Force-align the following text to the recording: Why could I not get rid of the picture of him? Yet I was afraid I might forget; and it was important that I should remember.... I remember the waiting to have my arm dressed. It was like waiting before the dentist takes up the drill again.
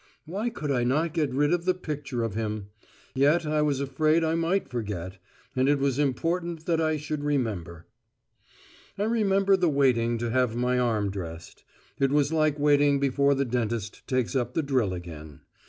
Why 0.25 0.49
could 0.49 0.71
I 0.71 0.83
not 0.83 1.13
get 1.13 1.31
rid 1.31 1.53
of 1.53 1.65
the 1.65 1.75
picture 1.75 2.23
of 2.23 2.33
him? 2.33 2.69
Yet 3.13 3.45
I 3.45 3.61
was 3.61 3.79
afraid 3.79 4.23
I 4.23 4.33
might 4.33 4.67
forget; 4.67 5.19
and 5.55 5.69
it 5.69 5.77
was 5.77 5.99
important 5.99 6.65
that 6.65 6.81
I 6.81 6.97
should 6.97 7.23
remember.... 7.23 7.85
I 8.97 9.03
remember 9.03 9.55
the 9.55 9.69
waiting 9.69 10.17
to 10.17 10.31
have 10.31 10.55
my 10.55 10.79
arm 10.79 11.11
dressed. 11.11 11.63
It 11.99 12.09
was 12.11 12.33
like 12.33 12.57
waiting 12.57 12.99
before 12.99 13.35
the 13.35 13.45
dentist 13.45 14.07
takes 14.07 14.35
up 14.35 14.55
the 14.55 14.63
drill 14.63 14.91
again. 14.95 15.41